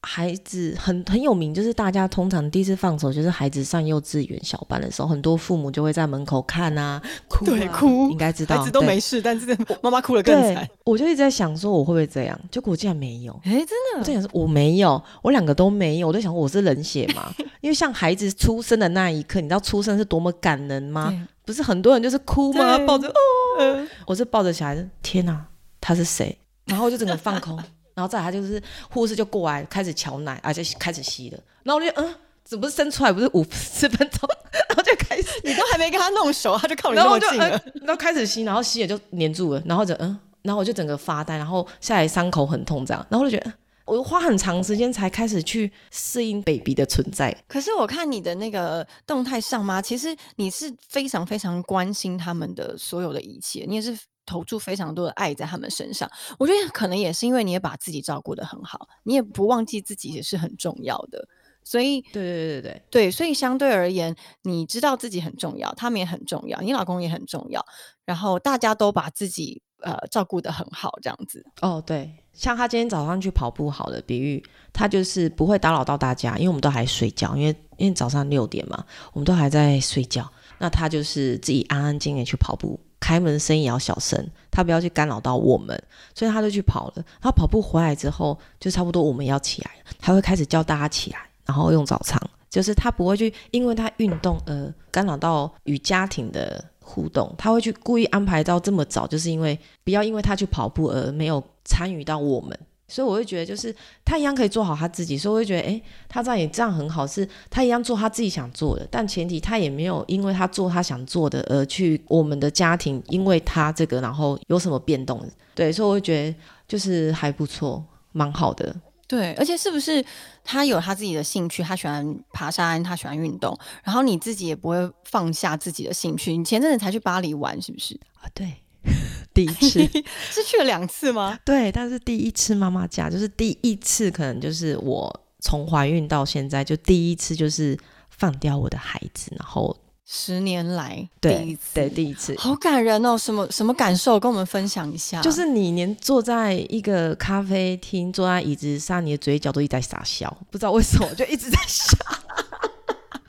[0.01, 13.33] 孩子很很有名，就是大家通常第一次放手，就是孩子上幼稚园小班的时候，很多父母就会在门口看啊，哭啊对哭应该知道，孩子都对没事，但是妈妈哭了更惨。，我就一直在想说我会不会这样，结果竟然没有。
[13.43, 17.33] 哎，真的，我在想说我没有，我两个都没有，我在想我是冷血嘛？
[17.61, 21.27] 因为像孩子出生的那一刻，你知道出生是多么感人吗？
[21.45, 22.77] 不是很多人就是哭吗？
[22.85, 23.13] 抱着哦，
[23.59, 25.45] 呃我是抱着小孩子，天哪，
[25.79, 26.37] 他是谁？
[26.65, 27.57] 然后我就整个放空，
[27.93, 34.29] 然后再来他就是护士就过来开始瞧奶，而且开始吸了，然后我就嗯，怎么不是生出来不是五十分钟，
[34.69, 43.53] 然后就开始，你都还没跟他弄熟，他就靠你 然那后我就嗯么近了。，然后开始吸，然后吸也就黏住了，然后就嗯，然后我就整个发呆，然后下来伤口很痛这样，然后我就觉得。
[43.85, 49.81] 我花很长时间才开始去适应 baby 的存在，可是我看你的那个动态上吗？
[49.81, 53.93] 其实你是非常非常关心他们的所有的一切，你也是
[54.25, 56.09] 投注非常多的爱在他们身上。
[56.37, 61.27] 我觉得可能也是因为你也把自己照顾得很好，你也不忘记自己也是很重要的。
[61.65, 67.65] 所以，对对对对对，所以相对而言，你知道自己很重要，他们也很重要，你老公也很重要，
[68.03, 71.41] 然后大家都把自己呃照顾得很好，这样子。
[71.61, 85.77] 哦对，像他今天早上去跑步，好的，比喻他就是不会打扰到大家，因为我们都还睡觉，因为因为早上六点嘛，我们都还在睡觉，那他就是自己安安静静地去跑步，开门声也要小声，他不要去干扰到我们，
[86.15, 87.03] 所以他就去跑了。
[87.21, 92.17] 他跑步回来之后，就差不多我们要起来，他会开始叫大家起来，然后用早餐，
[92.49, 102.57] 就是他不会去因为他运动而干扰到与家庭的互动，他会去故意安排到这么早，就是因为不要因为他去跑步而没有参与到我们。
[102.93, 103.75] 所以我会觉得，就是
[104.05, 116.35] 他一样可以做好他自己，所以我会觉得，诶，他这样也这样很好，是他一样做他自己想做的，但前提他也没有因为他做他想做的而去我们的家庭，因为他这个然后有什么变动，对，所以我会觉得
[116.67, 118.75] 就是还不错，蛮好的。
[119.05, 120.03] 对，而且是不是
[120.43, 126.35] 他有他自己的兴趣，他喜欢爬山，他喜欢运动，然后你自己也不会放下自己的兴趣。
[126.35, 127.99] 你前阵子才去巴黎玩，是不是？
[128.21, 128.51] 啊，对，
[129.33, 129.79] 第一次
[130.31, 131.39] 是去了两次吗？
[131.43, 137.77] 对，但是第一次妈妈假就是第一次，可能就是我从怀孕到现在就第一次就是
[138.09, 143.17] 放掉我的孩子，然后十年来对第一次，对第一次，好感人哦！
[143.17, 144.19] 什么什么感受？
[144.19, 145.21] 跟我们分享一下。
[145.21, 151.97] 就是你连坐在一个咖啡厅，坐在椅子上，你的嘴角都一直在傻笑，不知道为什么就一直在笑。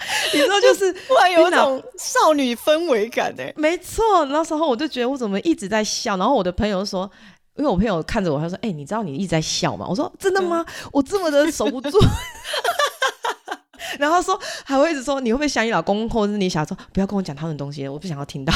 [0.32, 3.52] 你知道，就是 突然有一种少女氛围感哎。
[3.56, 7.10] 没错，那时候我就觉得我怎么一直在笑，然后我的朋友说，
[7.56, 10.64] 因为我朋友看着我，他说：“哎、你知道你一直在笑吗？”我说：“真的吗？
[10.92, 11.98] 我这么的守不住。
[13.98, 18.52] ”然后他说还会一直说你会不会想你老公，或者是你想说不要跟我讲他们的东西，我不想要听到。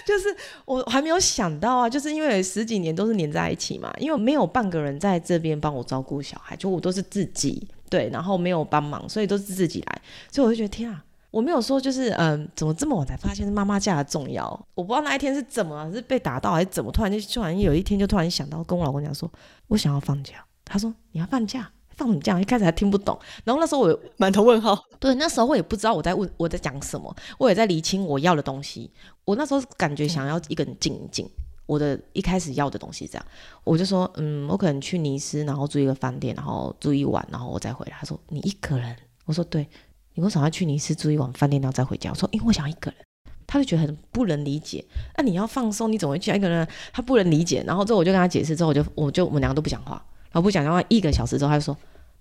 [0.06, 0.34] 就是
[0.64, 14.48] 我还没有想到啊，就是因为十几年都是黏在一起嘛，因为没有半个人在这边帮我照顾小孩，就我都是自己对，然后没有帮忙，所以都是自己来，所以我就觉得天啊，我没有说就是嗯，怎么这么晚才发现妈妈假的重要？
[14.74, 19.30] 我不知道那一天是怎么，是被打到还是怎么，突然就突然有一天就突然想到跟我老公讲说，
[19.68, 20.44] 我想要放假。
[20.64, 21.68] 他说你要放假，
[22.00, 22.40] 放什么假？
[22.40, 24.82] 一开始还听不懂，然后那时候我 满头问号。
[24.98, 28.90] 对，那时候我也不知道我在问我在讲什么，我也在理清我要的东西。
[29.26, 31.28] 我那时候感觉想要一个人静一静。
[31.66, 33.24] 我的一开始要的东西这样，
[33.62, 37.96] 我就说，嗯，我可能去尼斯，然后住一个饭店，然后住一晚，然后我再回来。
[38.00, 38.96] 他说你一个人？
[39.26, 39.68] 我说对，
[40.14, 42.10] 你为什么要去尼斯住一晚饭店，然后再回家？
[42.10, 43.00] 我说因为我想要一个人。
[43.46, 44.84] 他就觉得很不能理解，
[45.16, 46.66] 那、你要放松，你怎么会去一个人？
[46.92, 47.64] 他不能理解。
[47.66, 51.76] 然后之后我就跟他解释，之后我就我就我们两个都不讲话，然后不讲话一个小时之后，他就说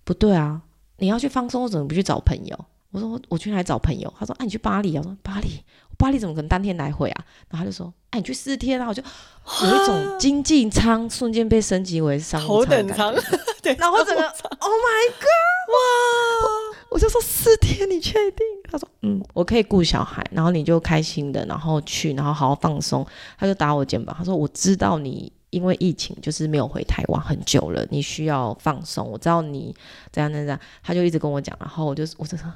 [0.10, 0.60] 不对啊，
[0.98, 2.66] 你要去放松，我怎么不去找朋友？
[2.90, 4.12] 我说我去哪里找朋友？
[4.20, 5.04] 他说啊，你去巴黎啊。
[5.06, 5.64] 我说巴黎，
[6.00, 7.26] 巴黎怎么可能当天来回啊？
[7.48, 8.88] 然后他就说，哎、你去四天啊。
[8.88, 13.16] 我就有一种经济舱瞬间被升级为商务舱的感觉舱，
[13.62, 15.70] 对，然后整个 Oh my God！
[15.70, 16.80] 哇！
[16.90, 18.44] 我就说四天，你确定？
[18.72, 23.06] 他说嗯，我可以顾小孩，然后你就开心的，然后去，然后好好放松。
[23.38, 29.10] 他就打我肩膀，他说我知道你因为疫情就是没有回台湾很久了，你需要放松。
[29.10, 29.76] 我知道你
[30.12, 32.52] 怎样怎样，他就一直跟我讲，然后我就我就说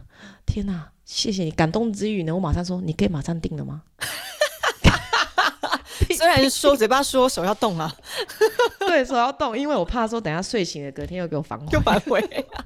[0.45, 3.83] 天哪，谢谢你感动之余呢，我马上说你可以马上定了吗？
[6.23, 7.93] 虽然说嘴巴说手要动啊，
[8.79, 11.67] 对，手要动，因为我怕说等下睡醒了，隔天又给我反悔。
[11.71, 12.21] 又反悔。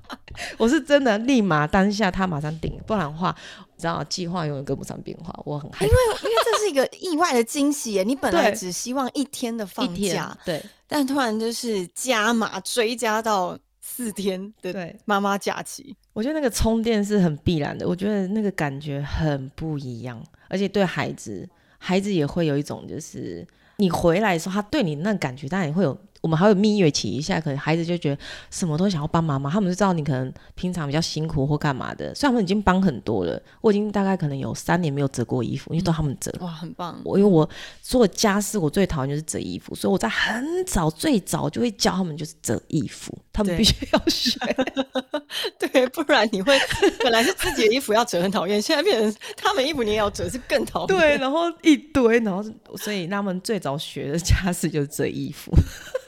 [0.60, 3.36] 我是真的立马当下他马上定，不然的话，
[3.76, 15.96] 你知道计划永远跟不上变化，我很害因为因为这是一个意外的惊喜耶，你本来只希望一天的放假，对但突然就是加码追加到四天的对，妈妈假期。
[16.13, 23.46] 我觉得那个充电是很必然的，我觉得那个感觉很不一样，而且对孩子，孩子也会有一种就是
[23.78, 25.98] 你回来的时候，他对你那感觉当然也会有。
[26.28, 32.13] 我们还有蜜月期一下，可能孩子就觉得什么都想要帮妈妈，他们就知道你可能平常比较辛苦或干嘛的。
[32.13, 36.30] 虽然我们已经帮很多了，我已经大概可能有三年没有折过衣服，因为都他们折。
[36.42, 37.00] 哇，很棒！
[37.06, 37.50] 我因为我
[37.82, 44.38] 做家事，我最讨厌就是折衣服，所以我在很早最早就会教他们就是折衣服，他们必须要学。
[45.58, 46.60] 对，不然你会
[47.00, 50.88] 本来是自己的衣服要折很讨厌，现在变成他们衣服你也要折，是更讨厌。
[50.88, 52.44] 对，，然后一堆，然后
[52.76, 55.56] 所以他们最早学的家事就是折衣服。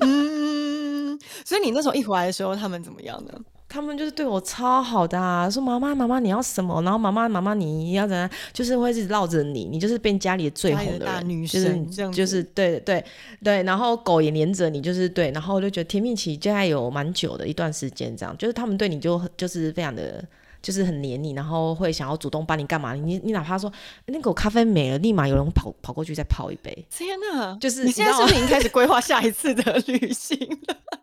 [0.02, 3.34] 嗯，所以你那时候一回来的时候，他们怎么样呢？
[3.68, 13.04] 他们就是对我超好的啊，说妈妈妈妈你要什么，然后妈妈妈妈你要怎样，就是会一直绕着你，你就是变家里的最家里的女就是这样就是对对
[13.44, 20.24] 对，然后狗也黏着你，就是对，然后我就觉得甜蜜期就还有蛮久的一段时间，这样就是他们对你就就是非常的。
[20.62, 22.94] 就是很黏你，然后会想要主动帮你干嘛？
[22.94, 23.72] 你你哪怕说
[24.08, 26.86] 那个咖啡没了，立马有人跑跑过去再泡一杯。
[26.90, 27.58] 天哪！
[27.60, 30.99] 就是你现在是不是已经开始规划下一次的旅行了？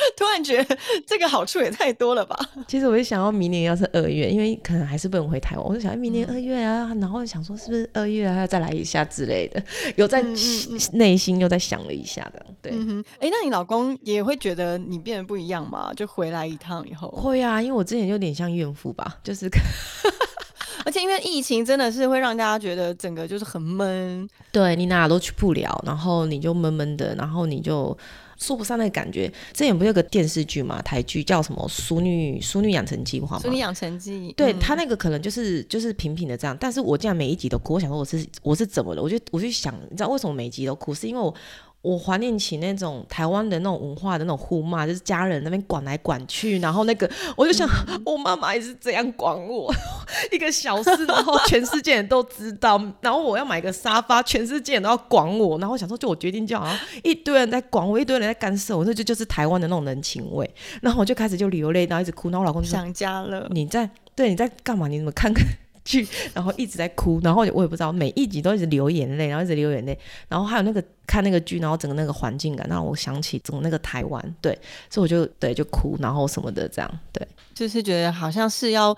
[0.16, 2.38] 突然觉得这个好处也太多了吧？
[2.66, 9.62] 其实我就想要明年要是二月，因为可能还是不能回台湾，我就想明年二月啊，然后想说是不是二月还要再来一下之类的，
[9.96, 10.34] 有在嗯
[10.70, 12.72] 嗯内心又在想了一下的，对。
[13.18, 15.92] 哎，那你老公也会觉得你变得不一样吗？
[15.94, 19.48] 就回来一趟以后，会啊，因为我之前有点像怨妇吧，就是
[20.90, 27.96] 而且因为疫情真的是会让大家觉得整个就是很闷，对你哪都去不了，然后你就闷闷的，然后你就
[28.38, 29.32] 说不上那个感觉。
[29.52, 33.60] 之前不是有个电视剧嘛，台剧叫什么《淑女淑女养成计划》嘛所以你。
[33.60, 39.00] 养成记，对嗯他那个可能就是就是平平的这样，但是我竟然每一集都哭，我想说我是我是怎么了？
[39.00, 40.92] 我就我就想，你知道为什么每一集都哭？
[40.92, 41.32] 是因为我
[41.82, 47.66] 我怀念起那种台湾的那种文化的那种互骂，就是家人那边管来管去，然后那个我就想，
[48.04, 49.72] 我妈妈也是这样管我，
[50.30, 56.70] 一个小事，然后全世界人都知道，然后我要买个沙发，全世界人都要管我，然后我想说，就我决定就好，
[57.02, 60.48] 一堆人在管我，一堆人在干涉我，那就就是台湾的那种人情味，
[60.82, 63.48] 然后我就开始就流泪，然后一直哭，然后我老公就想家了。
[63.50, 64.86] 你在对你在干嘛？
[64.86, 65.46] 你怎么看看？
[65.84, 74.56] 剧， 然后一直在哭，然后我也不知道，每一集都一直流眼泪，然后一直流眼泪，然后还有那个看那个剧，然后整个那个环境感，让我想起整个那个台湾，对，
[74.88, 78.96] 所以我就对就哭，然后什么的这样，对，就是觉得好像是要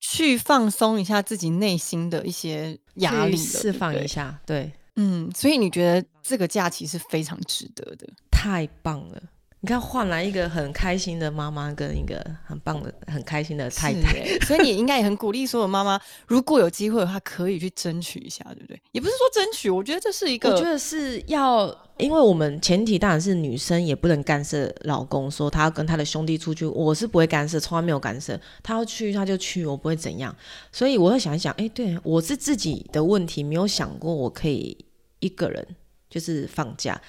[0.00, 9.22] 去放松一下自己内心的一些压力，释放一下，对，嗯，所以你觉得这个假期是非常值得的，太棒了。
[9.66, 18.80] 你看，换来一个很开心的妈妈，跟一个很棒的、很开心的太太，所以你应该也很鼓励所有妈妈，如果有机会的话，可以去争取一下，对不对？
[18.92, 30.32] 也不是说争取，我觉得这是一个，我觉得是要，因为我们前提当然是女生也不能干涉老公，说他要跟他的兄弟出去，我是不会干涉，从来没有干涉，他要去他就去，我不会怎样，
[30.70, 34.78] 所以我会想一想，哎，对我是自己的问题，没有想过我可以
[35.18, 35.66] 一个人
[36.08, 37.02] 就是放假。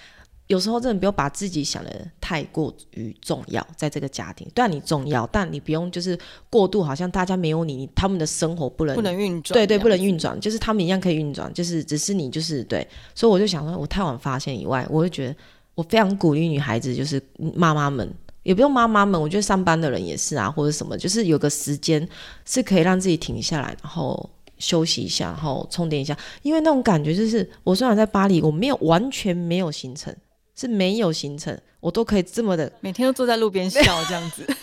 [0.47, 6.17] 有时候真的不要把自己想的太过于重要，在这个家庭，然你重要，但你不用就是
[6.49, 15.35] 过度，好像大家没有你，他们的生活不能不能运转，对对，不能运转，就是他们一样可以运转，就是只是你就是对，所以我就想说，我太晚发现以外，我就觉得
[15.75, 17.21] 我非常鼓励女孩子，就是
[17.53, 18.09] 妈妈们
[18.43, 22.07] 也不用妈妈们，我觉得上班的人也是啊，或者什么，就是有个时间
[22.45, 30.15] 是可以让自己停下来，然后休息一下，然后充电一下，因为那种感觉就是，我虽然在巴黎，我没有完全没有行程。
[30.59, 34.45] 是没有行程，我都可以这么的 每天都坐在路边笑这样子。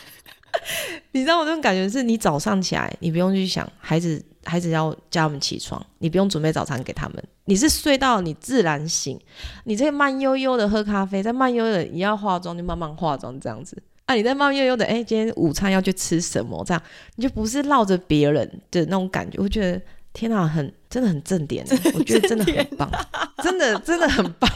[1.13, 9.19] 你知道我这种感觉是，你早上起来，你不用去想孩子，孩子要叫他们起床，你不用准备早餐给他们，你是睡到你自然醒，
[9.65, 13.83] 你在慢悠悠的喝咖啡，在慢悠悠的你要化妆就慢慢化妆这样子。
[14.07, 16.63] 啊，你在慢悠悠的，哎，今天午餐要去吃什么？
[16.65, 16.83] 这样
[17.17, 19.39] 你就不是绕着别人的那种感觉。
[19.41, 19.81] 我觉得
[20.13, 22.91] 天哪，很真的很正点，我觉得真的很棒，
[23.43, 24.49] 真的真的很棒。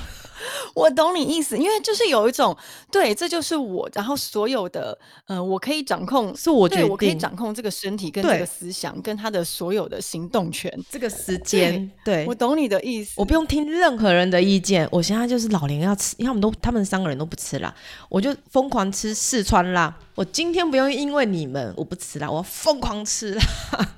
[0.74, 2.56] 我懂你意思，因为就是有一种
[2.90, 4.96] 对，这就是我，然后所有的，
[5.26, 11.38] 呃，我可以掌控，是我觉得我可以掌控这个身体跟这个思想跟他的所有的行动权，这个时。
[11.38, 13.02] 间，对我懂你的意。
[13.02, 17.74] 思，我不用听任何人的意见，我现在就是老年要吃，因为他们都他们三个人都不吃辣，
[18.08, 23.42] 我就疯狂吃四川辣，我今天不用因为你们我不吃辣，我要疯狂吃辣，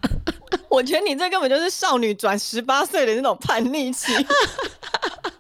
[0.69, 4.13] 我觉得你这根本就是少女转十八岁的那种叛逆期。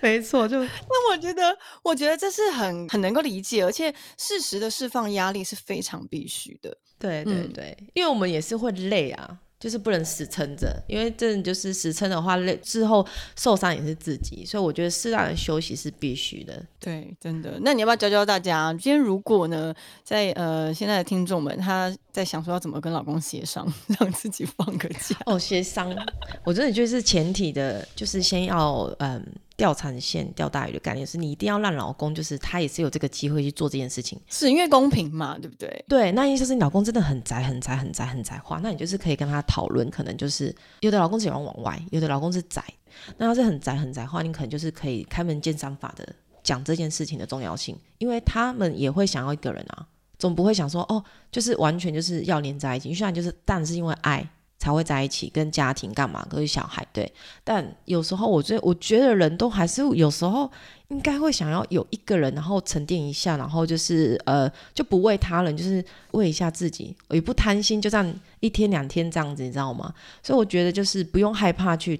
[0.00, 6.76] 没错，就那我觉得，我觉得这是很很能够理解，而且适时的释放压力是非常必须的。
[6.98, 9.38] 对对对，因为我们也是会累啊。
[9.60, 13.06] 就是不能死撑着，因为真的就是死撑的话，累之后
[13.36, 16.64] 受伤也是自己，所以我觉得适当的休息是必须的。
[16.78, 17.58] 对，真的。
[17.60, 18.72] 那你要不要教教大家？
[18.72, 23.70] 今天如果呢，在呃现在的听众们，他在想说要怎么跟老公协商，
[24.00, 25.14] 让自己放个假？
[25.26, 25.94] 哦，协商，
[26.42, 29.22] 我真的觉得是前提的，就是先要嗯。
[29.60, 35.84] 钓长线钓大鱼的概念是你一定要让老公，就是他也是有这个机会去做这件事情，是因为公平嘛，对不对？
[35.86, 42.64] 对，那意思是你老公真的很宅、很宅、很宅、很宅话，那你就是可以跟他讨论，可能就是有的老公喜欢往外，有的老公是宅，
[43.18, 46.08] 那要是很宅、很宅话，你可能就是可以开门见山法的
[46.42, 49.86] 讲这件事情的重要性，因为他们也会想要一个人啊，
[50.18, 54.26] 总不会想说哦，就是完全就是要黏在一起，虽然就是，但是因为爱。
[54.60, 56.24] 才会在一起，跟家庭干嘛？
[56.30, 57.10] 跟小孩对，
[57.42, 60.48] 但有时候我觉得，我觉得人都还是有时候
[60.88, 69.92] 应该会想要有一个人，然后沉淀一下，然后就是呃，就不为他人，就是为一下自己，也不贪心，就这样一天两天这样子，你知道吗？
[70.22, 71.98] 所以我觉得就是不用害怕去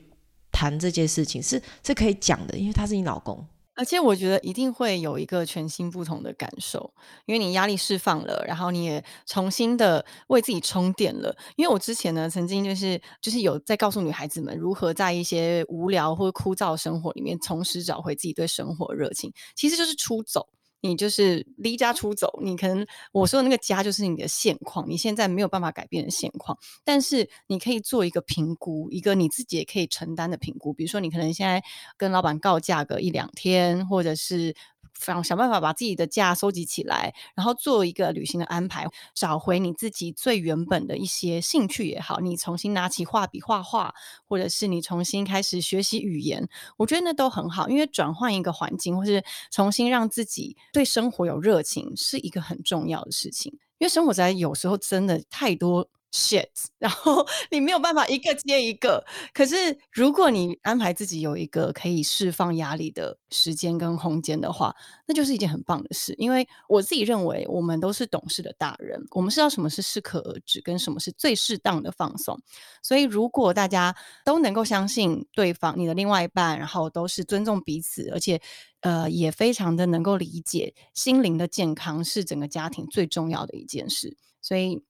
[0.53, 3.43] 谈这件事情，是是可以讲的，因为他是你老公。
[3.81, 6.93] 而且我觉得一定会有一个全新不同的感受，
[7.25, 11.35] 因为你压力释放了，然后你也重新的为自己充电了。
[11.57, 20.47] 因为我之前呢，曾经就是就是有在告诉女孩子们如何在一些无聊或枯燥生活里面，重拾找回自己对生活热情，其实就是出走。
[20.81, 30.73] 你就是离家出走，你可能我说的那个家就是你的现况，你现在没有办法改变的现况，但是你可以做一个评估，一个你自己也可以承担的评估。
[30.73, 31.63] 比如说，你可能现在
[31.97, 34.55] 跟老板告假个一两天，或者是。
[35.01, 43.95] 想想办法把自己的假收集起来，然后做一个旅行的安排，找回你自己最原本的一些兴趣也好，你重新拿起画笔画画，
[44.27, 53.59] 或者是你重新开始学习语言，我觉得那都很好，因为转换一个环境，或是重新让自己对生活有热情，是一个很重要的事情。
[53.79, 56.49] 因为生活在有时候真的太多 shit，
[56.79, 59.05] 然后 你没有办法一个接一个。
[59.33, 64.75] 可是如果你安排自己有一个可以释放压力的时间跟空间的话，
[65.07, 66.15] 那就是一件很棒的事。
[66.19, 72.37] 因为我自己认为，我们都是懂事的大人，我们知道什么是适可而止，跟什么是最适当的放松。
[72.83, 73.95] 所以，如果大家
[74.25, 78.41] 都能够相信对方，你的另外一半，然后都是尊重彼此，而且
[78.81, 84.83] 呃也非常的能够理解心灵的健康是整个家庭最重要的一件事，所以。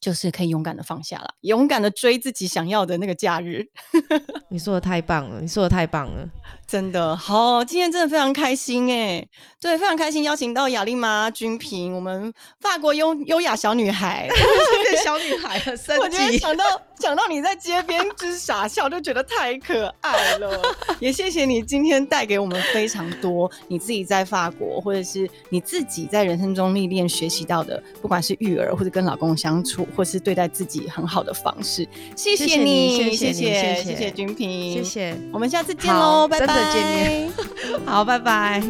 [0.00, 3.64] 就是可以勇敢的放下了，勇敢的追自己想要的那个假日。
[4.50, 6.28] 你说的太棒了，你说的太棒了，
[6.66, 9.26] 真的好，今天真的非常开心哎，
[9.60, 14.28] 对，非常开心邀请到雅丽妈君平，我们法国优优雅小女孩，
[15.04, 16.16] 小女孩的升级。
[16.16, 16.64] 我想到
[17.00, 20.60] 想到你在街边就是傻笑，就觉得太可爱了。
[21.00, 29.86] 也谢谢你今天带给我们非常多你自己在法国或者是你自己在人生中历练学习到的，不管是育儿或者跟老公相处。
[29.96, 37.32] 或是对待自己很好的方式，谢谢你，谢谢谢谢君平，谢谢，我们下次见喽，拜拜，见面，
[37.86, 38.62] 好，拜拜。